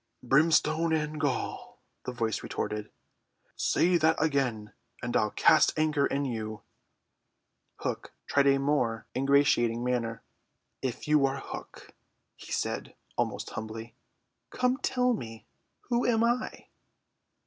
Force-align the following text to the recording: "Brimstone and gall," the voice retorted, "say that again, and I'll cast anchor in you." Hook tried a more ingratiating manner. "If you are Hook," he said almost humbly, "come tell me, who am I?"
"Brimstone 0.23 0.93
and 0.93 1.21
gall," 1.21 1.77
the 2.05 2.11
voice 2.11 2.41
retorted, 2.41 2.89
"say 3.55 3.97
that 3.99 4.19
again, 4.19 4.73
and 5.03 5.15
I'll 5.15 5.29
cast 5.29 5.77
anchor 5.77 6.07
in 6.07 6.25
you." 6.25 6.63
Hook 7.75 8.11
tried 8.25 8.47
a 8.47 8.57
more 8.57 9.05
ingratiating 9.15 9.83
manner. 9.83 10.23
"If 10.81 11.07
you 11.07 11.27
are 11.27 11.37
Hook," 11.37 11.93
he 12.35 12.51
said 12.51 12.95
almost 13.15 13.51
humbly, 13.51 13.93
"come 14.49 14.77
tell 14.77 15.13
me, 15.13 15.45
who 15.89 16.03
am 16.07 16.23
I?" 16.23 16.69